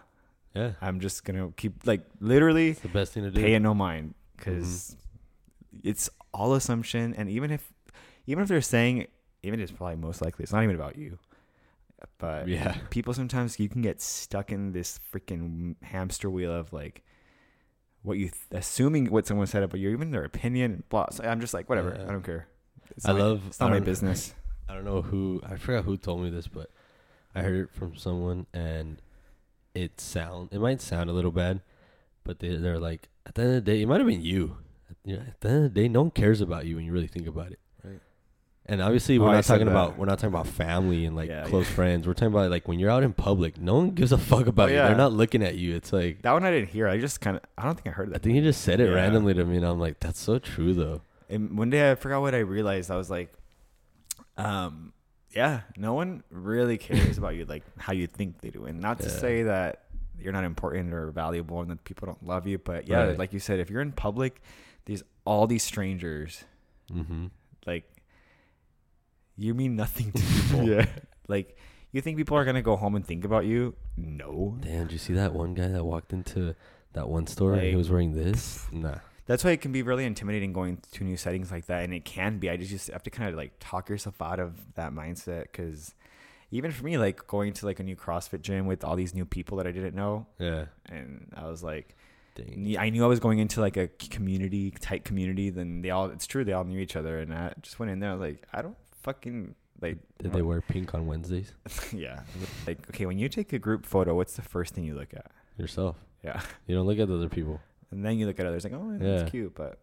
[0.54, 0.72] Yeah.
[0.80, 3.40] I'm just gonna keep like literally It's the best thing to do.
[3.40, 5.88] pay it no mind because Mm-hmm.
[5.90, 7.70] it's all assumption and even if
[8.26, 9.06] even if they're saying
[9.42, 11.18] even if it's probably most likely it's not even about you
[12.18, 12.76] but Yeah.
[12.90, 17.02] people sometimes you can get stuck in this freaking hamster wheel of like
[18.02, 21.24] what you th- assuming what someone said about you even their opinion and blah so
[21.24, 22.04] i'm just like whatever Yeah.
[22.08, 22.46] i don't care
[22.90, 23.42] it's I my- love.
[23.48, 24.34] it's not my business
[24.68, 25.40] I don't know who.
[25.44, 26.70] I forgot who told me this, but
[27.36, 29.00] I heard it from someone, and
[29.76, 30.48] it sound.
[30.50, 31.60] It might sound a little bad,
[32.24, 34.56] but they they're like at the end of the day, it might have been you.
[35.04, 37.06] You At the end of the day, no one cares about you when you really
[37.06, 37.60] think about it.
[38.68, 39.70] And obviously, Oh, we're I not talking that.
[39.70, 41.74] about we're not talking about family and like Yeah, close yeah.
[41.76, 42.06] friends.
[42.06, 44.68] We're talking about like when you're out in public, no one gives a fuck about
[44.68, 44.74] Oh, you.
[44.78, 44.88] yeah.
[44.88, 45.76] They're not looking at you.
[45.76, 47.90] It's like that one i didn't hear i just kind of i don't think i
[47.90, 48.16] heard that.
[48.16, 50.74] I think he just said it randomly to me, and I'm like, that's so true
[50.74, 51.00] though.
[51.28, 52.90] And one day I forgot what I realized.
[52.90, 53.32] I was like,
[54.36, 54.92] um,
[55.30, 58.64] yeah, no one really cares about you like how you think they do.
[58.66, 59.82] And not to say that
[60.18, 63.18] you're not important or valuable and that people don't love you, but yeah, Right.
[63.18, 64.40] like you said, if you're in public,
[64.86, 66.44] there's all these strangers.
[66.92, 67.26] Mm-hmm.
[67.66, 67.84] Like,
[69.36, 70.62] you mean nothing to people.
[70.68, 70.86] Yeah.
[71.28, 71.56] Like,
[71.92, 73.74] you think people are gonna go home and think about you?
[73.96, 74.56] No.
[74.60, 76.54] Damn, did you see that one guy that walked into
[76.92, 78.66] that one store and he was wearing this?
[78.72, 78.98] Nah.
[79.26, 82.04] That's why it can be really intimidating going to new settings like that, and it
[82.04, 82.48] can be.
[82.48, 85.94] I just, just have to kind of like talk yourself out of that mindset because
[86.52, 89.24] even for me, like going to like a new CrossFit gym with all these new
[89.24, 90.66] people that I didn't know, Yeah.
[90.88, 91.96] and I was like,
[92.36, 92.76] Dang.
[92.78, 95.50] I knew I was going into like a community, tight community.
[95.50, 97.98] Then they all, it's true, they all knew each other, and I just went in
[97.98, 98.10] there.
[98.10, 99.98] I was like, I don't fucking like.
[100.18, 101.52] Did they wear pink on Wednesdays?
[101.92, 102.20] yeah.
[102.66, 105.30] Like, okay, when you take a group photo, what's the first thing you look at?
[105.58, 105.96] Yourself.
[106.22, 107.60] Yeah, You don't look at the other people.
[107.92, 109.18] and then you look at others like, oh, Yeah.
[109.18, 109.78] that's cute, but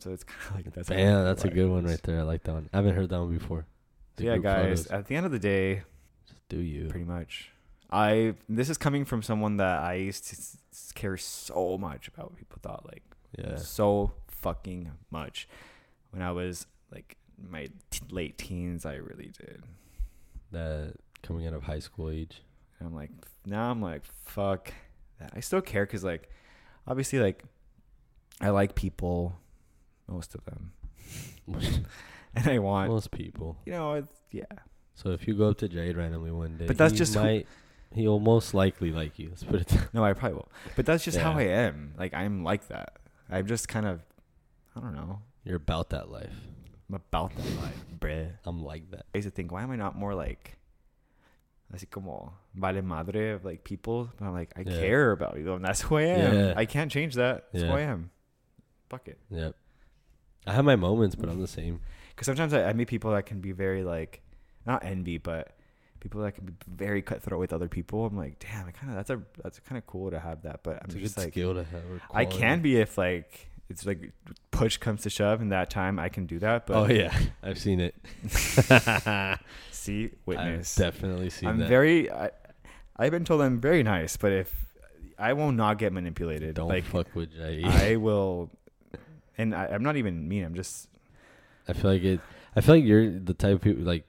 [0.00, 0.88] so it's kind of like that's.
[0.88, 2.18] Damn, that's a good one right there.
[2.20, 2.68] I like that one.
[2.72, 3.64] I haven't heard that one before.
[4.16, 4.82] The yeah, guys.
[4.82, 4.86] photos.
[4.88, 5.82] At the end of the day,
[6.26, 6.88] Just do you.
[6.88, 7.52] pretty much,
[7.90, 12.36] I this is coming from someone that I used to care so much about what
[12.36, 12.84] people thought.
[12.84, 13.02] Like
[13.38, 13.56] Yeah.
[13.56, 15.48] so fucking much.
[16.10, 17.68] When I was like my
[18.10, 19.62] late teens, I really did.
[20.52, 22.42] That coming out of high school age.
[22.78, 23.10] And I'm like,
[23.44, 24.72] now I'm like, fuck
[25.18, 25.32] that.
[25.34, 26.30] I still care because, like,
[26.86, 27.44] obviously, like,
[28.40, 29.36] I like people,
[30.06, 30.72] most of them,
[32.34, 33.56] and I want, Most people.
[33.66, 34.44] you know, it's, yeah.
[34.94, 37.42] So if you go up to Jade randomly one day, But that's he just who-
[37.94, 39.30] He'll most likely like you.
[39.30, 39.68] Let's put it.
[39.68, 39.94] That.
[39.94, 40.52] No, I probably will.
[40.76, 41.94] But that's just how I am.
[41.96, 42.98] Like, I'm like that.
[43.30, 44.02] I'm just kind of,
[44.76, 45.20] I don't know.
[45.42, 46.34] You're about that life.
[46.88, 48.30] I'm about that life, bruh.
[48.44, 49.06] I'm like that.
[49.14, 50.56] I used to think, why am I not more like,
[51.74, 54.10] así como vale madre of like people?
[54.18, 54.80] But I'm like, I Yeah.
[54.80, 56.34] care about you, and that's who I am.
[56.34, 56.54] Yeah.
[56.56, 57.46] I can't change that.
[57.52, 58.10] That's who I am.
[58.88, 59.18] Fuck it.
[59.30, 59.54] Yep.
[60.46, 61.80] I have my moments, but I'm the same.
[62.10, 64.22] Because sometimes I, I meet people that can be very like,
[64.66, 65.54] not envy, but
[66.00, 68.06] people that can be very cutthroat with other people.
[68.06, 70.62] I'm like, damn, I kind of that's a that's kind of cool to have that.
[70.62, 71.82] But I'm It's a just good like, skill to have.
[72.12, 74.12] I can be if like it's like
[74.50, 76.66] push comes to shove, and that time I can do that.
[76.66, 77.94] But oh yeah, I've seen it.
[79.70, 80.78] see, witness.
[80.78, 81.68] I've definitely seen I'm that.
[81.68, 82.10] very.
[82.10, 82.30] I,
[82.96, 84.68] I've been told I'm very nice, but if
[85.18, 87.62] I will not get manipulated, Don't like fuck with Jay.
[87.64, 88.50] I will,
[89.36, 90.44] and I, I'm not even mean.
[90.44, 90.88] I'm just
[91.68, 92.20] I feel like it.
[92.56, 94.04] I feel like you're the type of people like.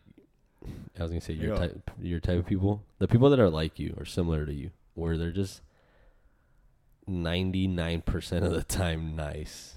[0.98, 1.92] I was gonna say your type.
[2.02, 2.84] Your type of people.
[3.00, 5.62] The people that are like you or similar to you, where they're just
[7.10, 9.76] ninety nine percent of the time nice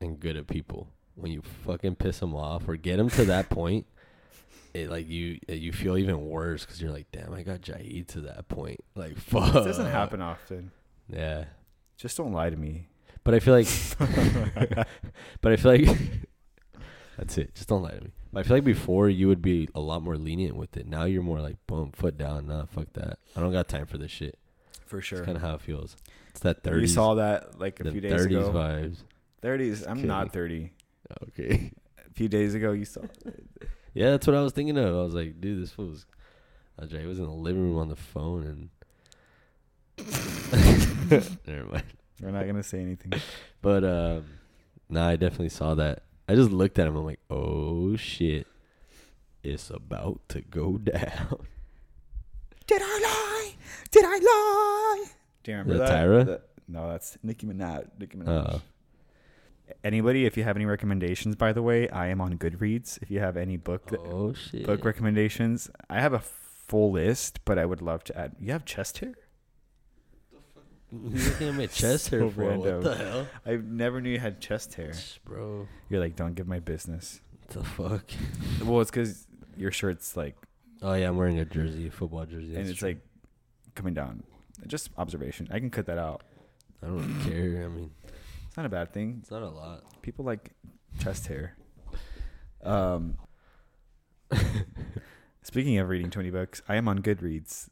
[0.00, 0.88] and good at people.
[1.16, 3.86] When you fucking piss them off or get them to that point,
[4.74, 8.08] it like you eh, you feel even worse because you're like, damn, I got Jaid
[8.08, 8.80] to that point.
[8.94, 9.54] Like, fuck.
[9.54, 10.70] it doesn't happen often.
[11.08, 11.44] Yeah,
[11.96, 12.88] Just don't lie to me.
[13.24, 13.68] but I feel like,
[15.40, 15.98] but I feel like
[17.18, 17.54] that's it.
[17.54, 18.10] Just don't lie to me.
[18.32, 20.86] But I feel like before you would be a lot more lenient with it.
[20.88, 22.48] Now you're more like, boom, foot down.
[22.48, 23.18] Nah, fuck that.
[23.36, 24.38] I don't got time for this shit.
[24.86, 25.18] For sure.
[25.20, 25.94] It's kind of how it feels.
[26.34, 26.80] It's that 30s.
[26.80, 28.52] You saw that like a few days 30s ago.
[28.52, 28.96] vibes.
[29.40, 29.86] 30s.
[29.88, 30.08] I'm kidding.
[30.08, 30.72] not 30.
[31.28, 31.70] Okay.
[31.98, 33.02] A few days ago, you saw.
[33.96, 34.86] Yeah, that's what I was thinking of.
[34.86, 36.04] I was like, dude, this fool was.
[36.76, 38.70] Uh, Jay was in the living room on the phone
[39.96, 40.08] and.
[41.46, 41.84] Never mind.
[42.20, 43.12] We're not gonna say anything.
[43.62, 44.24] But um,
[44.88, 46.02] nah, I definitely saw that.
[46.28, 46.96] I just looked at him.
[46.96, 48.48] I'm like, oh shit,
[49.44, 51.46] it's about to go down.
[52.66, 53.54] Did I lie?
[53.92, 55.04] Did I lie?
[55.44, 56.06] Do you remember Is that?
[56.06, 56.40] that Tyra?
[56.66, 57.86] No, that's Nicki Minaj.
[57.98, 58.54] Nicki Minaj.
[58.54, 58.58] Uh,
[59.82, 63.00] Anybody, if you have any recommendations, by the way, I am on Goodreads.
[63.00, 64.66] If you have any book oh shit.
[64.66, 68.32] book recommendations, I have a full list, but I would love to add.
[68.38, 69.14] You have chest hair?
[70.92, 72.40] You looking at my chest So hair for?
[72.42, 72.74] random.
[72.82, 74.92] What the hell, I never knew you had chest hair.
[75.24, 75.66] bro?
[75.88, 77.20] You're like, don't give my business.
[77.40, 78.04] What the fuck?
[78.66, 79.26] Well, it's because
[79.56, 80.36] your shirt's like,
[80.82, 82.48] Oh yeah, I'm wearing a jersey, a football jersey.
[82.48, 82.88] and that's it's true.
[82.90, 82.98] like
[83.74, 84.22] coming down.
[84.66, 85.48] Just observation.
[85.50, 86.22] I can cut that out.
[86.82, 87.64] I don't really care.
[87.64, 87.90] I mean,
[88.46, 89.18] It's not a bad thing.
[89.20, 89.82] it's not a lot.
[90.02, 90.52] People like
[91.00, 91.56] chest hair.
[92.62, 93.16] Um,
[95.42, 97.68] speaking of reading 20 books, I am on Goodreads.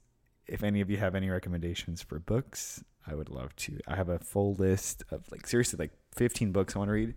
[0.46, 3.78] If any of you have any recommendations for books, I would love to.
[3.86, 7.14] I have a full list of like seriously like 15 books I want to read.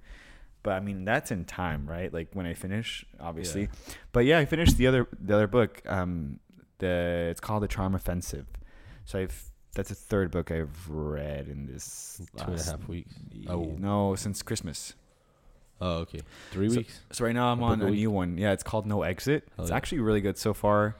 [0.63, 2.11] But I mean that's in time, right?
[2.13, 3.61] Like when I finish, obviously.
[3.63, 3.67] Yeah.
[4.11, 5.81] But yeah, I finished the other the other book.
[5.85, 6.39] Um,
[6.79, 8.47] the it's called The Charm Offensive.
[9.05, 13.13] So I've that's the third book I've read in this Two and a half weeks.
[13.47, 13.75] Oh.
[13.77, 14.95] No, since Christmas.
[15.81, 16.21] Oh, okay.
[16.51, 17.01] Three So- weeks.
[17.11, 17.99] So right now I'm A on a a week?
[17.99, 18.37] new one.
[18.37, 19.47] Yeah, it's called No Exit.
[19.59, 19.77] Oh, it's yeah.
[19.77, 20.95] actually really good so far,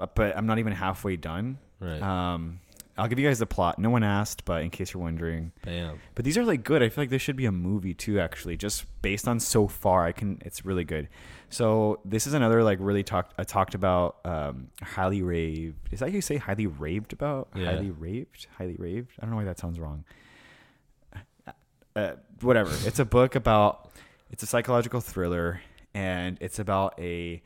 [0.00, 1.58] uh, but I'm not even halfway done.
[1.80, 2.00] Right.
[2.00, 2.60] Um,
[2.98, 3.78] I'll give you guys the plot.
[3.78, 5.98] No one asked, but in case you're wondering, Bam.
[6.14, 6.82] but these are like good.
[6.82, 8.20] I feel like there should be a movie too.
[8.20, 10.42] Actually, just based on so far, I can.
[10.44, 11.08] It's really good.
[11.48, 13.32] So this is another like really talked.
[13.38, 15.88] I talked about um, highly raved.
[15.90, 17.48] Is that how you say highly raved about?
[17.54, 17.66] Yeah.
[17.72, 18.46] Highly raved.
[18.58, 19.12] Highly raved.
[19.18, 20.04] I don't know why that sounds wrong.
[21.94, 22.70] Uh, whatever.
[22.86, 23.90] It's a book about.
[24.30, 25.60] It's a psychological thriller,
[25.94, 27.42] and it's about a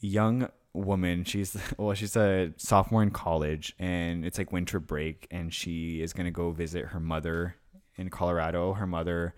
[0.00, 1.24] young woman.
[1.24, 6.12] She's well, she's a sophomore in college, and it's like winter break, and she is
[6.12, 7.56] gonna go visit her mother
[7.96, 8.74] in Colorado.
[8.74, 9.34] Her mother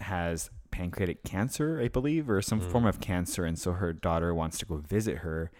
[0.00, 4.58] has pancreatic cancer, I believe, or some form of cancer, and so her daughter wants
[4.58, 5.50] to go visit her.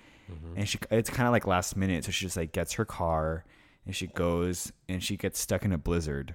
[0.56, 3.44] And she, it's kind of like last minute, so she just like gets her car
[3.86, 6.34] and she goes and she gets stuck in a blizzard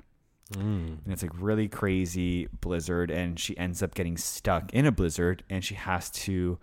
[0.53, 0.97] Mm.
[1.03, 5.43] and it's like really crazy blizzard and she ends up getting stuck in a blizzard
[5.49, 6.59] and she has to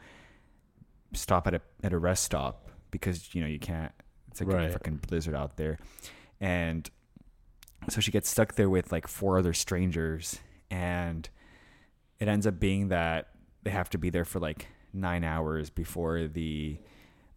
[1.12, 3.92] stop at a at a rest stop because you know you can't
[4.31, 4.68] it's like Right.
[4.68, 5.79] a fucking blizzard out there
[6.40, 6.88] and
[7.88, 10.38] so she gets stuck there with like four other strangers
[10.70, 11.29] and
[12.18, 13.29] it ends up being that
[13.62, 16.79] they have to be there for like nine hours before the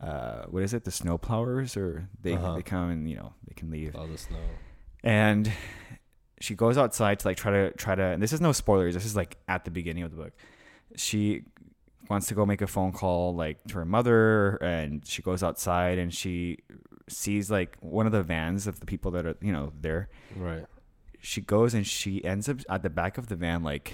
[0.01, 2.55] uh what is it the snow plowers or they Uh-huh.
[2.55, 4.37] they come and you know they can leave All the snow.
[5.03, 5.51] and
[6.41, 8.01] she goes outside to like try to try to.
[8.03, 8.93] And this is no spoilers.
[8.95, 10.33] This is like at the beginning of the book.
[10.97, 11.43] She
[12.09, 15.97] wants to go make a phone call like to her mother, and she goes outside
[15.97, 16.59] and she
[17.09, 20.09] sees like one of the vans of the people that are you know there.
[20.35, 20.65] Right.
[21.19, 23.93] She goes and she ends up at the back of the van, like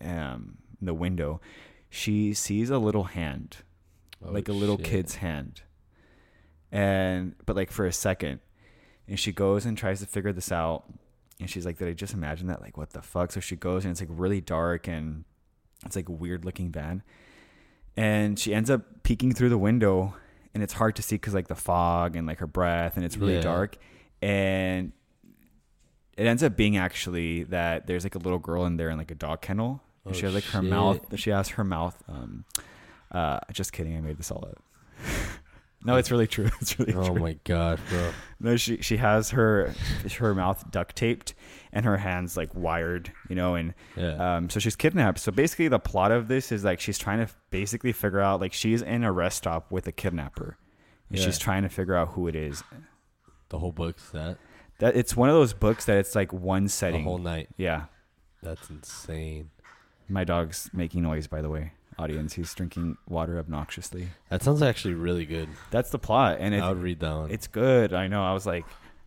[0.00, 1.40] um, the window.
[1.90, 3.58] She sees a little hand
[4.24, 4.86] Oh, like a little shit.
[4.86, 5.62] kid's hand.
[6.70, 8.40] And but like for a second,
[9.06, 10.84] and she goes and tries to figure this out,
[11.40, 12.62] and she's like, "Did I just imagine that?
[12.62, 15.24] Like, what the fuck?" So she goes and it's like really dark and
[15.84, 17.02] it's like a weird looking van,
[17.96, 20.14] and she ends up peeking through the window,
[20.54, 23.16] and it's hard to see because like the fog and like her breath, and it's
[23.16, 23.40] really Yeah.
[23.42, 23.76] dark,
[24.20, 24.92] and
[26.16, 29.10] it ends up being actually that there's like a little girl in there in like
[29.10, 29.82] a dog kennel.
[30.04, 30.70] And Oh, she has like her shit.
[30.70, 31.18] mouth.
[31.18, 31.96] She has her mouth.
[32.08, 32.44] Um,
[33.10, 33.96] uh, just kidding.
[33.96, 34.62] I made this all up.
[35.84, 36.50] no, it's really true.
[36.60, 37.20] It's really Oh true.
[37.20, 38.10] my gosh, bro.
[38.40, 39.72] No, she she has her
[40.18, 41.34] her mouth duct taped
[41.72, 44.36] and her hands like wired, you know, and Yeah.
[44.36, 45.18] um, so she's kidnapped.
[45.18, 48.52] So basically, the plot of this is like she's trying to basically figure out like
[48.52, 50.56] she's in a rest stop with a kidnapper,
[51.08, 51.24] and Yeah.
[51.24, 52.62] she's trying to figure out who it is.
[53.48, 54.38] the whole book's that
[54.78, 57.04] That it's one of those books that it's like one the setting.
[57.04, 57.48] whole night.
[57.58, 57.84] yeah,
[58.42, 59.50] That's insane.
[60.08, 61.26] my dog's making noise.
[61.26, 64.08] By the way, audience, he's drinking water obnoxiously.
[64.30, 65.48] That sounds actually really good.
[65.70, 67.30] That's the plot, and it, I would read that one.
[67.30, 67.92] It's good.
[67.92, 68.24] I know.
[68.24, 68.64] I was like,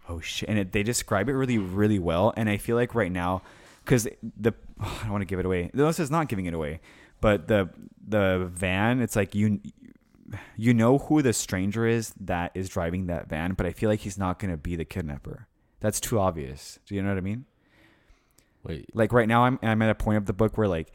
[0.09, 2.33] oh shit, and it, they describe it really, really well.
[2.37, 3.41] And I feel like right now,
[3.83, 5.71] because the I don't want to give it away.
[5.73, 6.81] This is not giving it away,
[7.21, 7.69] but the
[8.07, 9.01] the van.
[9.01, 9.59] It's like you
[10.55, 14.01] you know who the stranger is that is driving that van, but I feel like
[14.01, 15.47] he's not gonna be the kidnapper.
[15.79, 16.79] That's too obvious.
[16.85, 17.45] Do you know what I mean?
[18.63, 20.91] Wait, Like right now, I'm I'm at a point of the book where like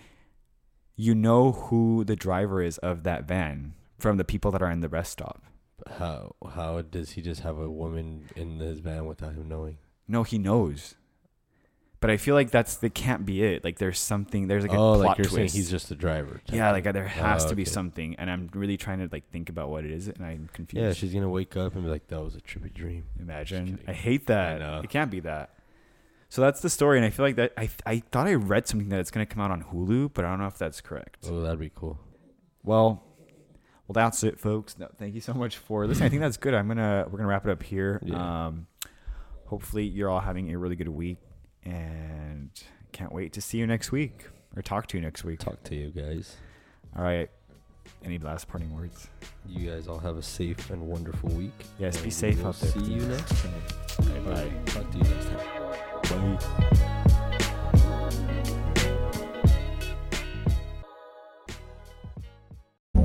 [0.96, 4.80] you know who the driver is of that van from the people that are in
[4.80, 5.42] the rest stop.
[5.98, 9.78] How how does he just have a woman in his van without him knowing?
[10.08, 10.94] No, he knows.
[12.00, 13.62] But I feel like that's that can't be it.
[13.62, 14.48] Like there's something.
[14.48, 15.34] There's like a oh, plot like you're twist.
[15.34, 16.40] saying he's just a driver.
[16.50, 17.70] yeah, like there has Oh, to be okay.
[17.70, 20.82] something, and I'm really trying to like think about what it is, and I'm confused.
[20.82, 23.80] Yeah, she's gonna wake up and be like, "That was a trippy dream." Imagine.
[23.86, 24.60] I hate that.
[24.60, 24.80] know.
[24.82, 25.50] It can't be that.
[26.30, 27.52] So that's the story, and I feel like that.
[27.58, 30.30] I I thought I read something that it's gonna come out on Hulu, but I
[30.30, 31.26] don't know if that's correct.
[31.30, 31.98] Oh, that'd be cool.
[32.64, 33.02] Well,
[33.90, 34.78] well, that's it, folks.
[34.78, 36.06] No, thank you so much for listening.
[36.06, 36.54] I think that's good.
[36.54, 38.00] I'm gonna we're gonna wrap it up here.
[38.04, 38.46] Yeah.
[38.46, 38.68] Um,
[39.46, 41.18] hopefully, you're all having a really good week,
[41.64, 42.50] and
[42.92, 45.40] can't wait to see you next week or talk to you next week.
[45.40, 46.36] Talk to you guys.
[46.96, 47.28] All right.
[48.04, 49.08] Any last parting words?
[49.48, 51.50] You guys all have a safe and wonderful week.
[51.80, 52.70] Yes, be safe out there.
[52.70, 53.52] See you next time.
[53.98, 54.72] All right, bye.
[54.72, 55.26] Talk to you next
[56.04, 56.38] time.
[56.38, 57.09] Bye.